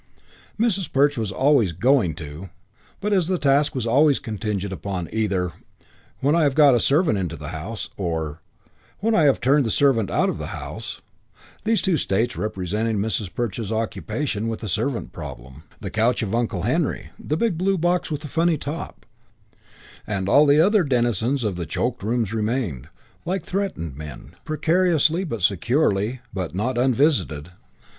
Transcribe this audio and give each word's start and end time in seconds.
Mrs. 0.59 0.91
Perch 0.91 1.15
was 1.15 1.31
always 1.31 1.73
"going 1.73 2.15
to", 2.15 2.49
but 3.01 3.13
as 3.13 3.27
the 3.27 3.37
task 3.37 3.75
was 3.75 3.85
always 3.85 4.17
contingent 4.17 4.73
upon 4.73 5.07
either 5.13 5.51
"when 6.21 6.35
I 6.35 6.41
have 6.41 6.55
got 6.55 6.73
a 6.73 6.79
servant 6.79 7.19
into 7.19 7.35
the 7.35 7.49
house", 7.49 7.87
or 7.97 8.41
"when 8.97 9.13
I 9.13 9.25
have 9.25 9.39
turned 9.39 9.63
the 9.63 9.69
servant 9.69 10.09
out 10.09 10.27
of 10.27 10.39
the 10.39 10.57
house" 10.57 11.01
these 11.65 11.83
two 11.83 11.97
states 11.97 12.35
representing 12.35 12.97
Mrs. 12.97 13.31
Perch's 13.31 13.71
occupation 13.71 14.47
with 14.47 14.61
the 14.61 14.67
servant 14.67 15.13
problem 15.13 15.65
the 15.79 15.91
couch 15.91 16.23
of 16.23 16.33
Uncle 16.33 16.63
Henry, 16.63 17.11
the 17.19 17.37
big 17.37 17.55
blue 17.55 17.77
box 17.77 18.09
with 18.09 18.21
the 18.21 18.27
funny 18.27 18.57
top, 18.57 19.05
and 20.07 20.27
all 20.27 20.47
the 20.47 20.59
other 20.59 20.81
denizens 20.81 21.43
of 21.43 21.57
the 21.57 21.67
choked 21.67 22.01
rooms 22.01 22.33
remained, 22.33 22.89
like 23.23 23.43
threatened 23.43 23.95
men, 23.95 24.33
precariously 24.45 25.23
but 25.23 25.43
securely. 25.43 26.21
But 26.33 26.55
not 26.55 26.79
unvisited! 26.79 27.51